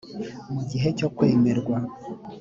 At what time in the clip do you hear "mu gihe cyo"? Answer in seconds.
0.53-1.07